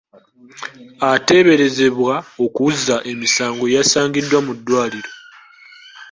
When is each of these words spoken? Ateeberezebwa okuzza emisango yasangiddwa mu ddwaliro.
Ateeberezebwa 1.11 2.15
okuzza 2.45 2.95
emisango 3.11 3.65
yasangiddwa 3.75 4.39
mu 4.45 4.53
ddwaliro. 4.57 5.11